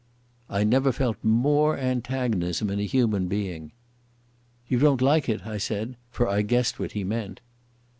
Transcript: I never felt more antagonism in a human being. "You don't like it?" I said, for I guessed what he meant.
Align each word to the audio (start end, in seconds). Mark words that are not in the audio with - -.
I 0.49 0.63
never 0.63 0.91
felt 0.91 1.23
more 1.23 1.77
antagonism 1.77 2.71
in 2.71 2.79
a 2.79 2.87
human 2.87 3.27
being. 3.27 3.71
"You 4.67 4.79
don't 4.79 4.99
like 4.99 5.29
it?" 5.29 5.45
I 5.45 5.59
said, 5.59 5.95
for 6.09 6.27
I 6.27 6.41
guessed 6.41 6.79
what 6.79 6.93
he 6.93 7.03
meant. 7.03 7.39